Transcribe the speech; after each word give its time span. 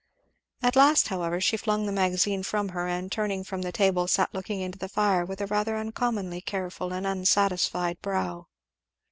At 0.63 0.75
last, 0.75 1.09
however, 1.09 1.39
she 1.39 1.57
flung 1.57 1.85
the 1.85 1.91
Magazine 1.91 2.41
from 2.41 2.69
her 2.69 2.87
and 2.87 3.11
turning 3.11 3.43
from 3.43 3.61
the 3.61 3.71
table 3.71 4.07
sat 4.07 4.33
looking 4.33 4.59
into 4.59 4.79
the 4.79 4.89
fire 4.89 5.23
with 5.25 5.41
a 5.41 5.45
rather 5.45 5.77
uncommonly 5.77 6.41
careful 6.41 6.91
and 6.91 7.05
unsatisfied 7.05 8.01
brow. 8.01 8.47